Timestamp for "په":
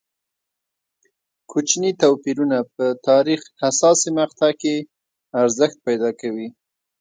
2.75-2.85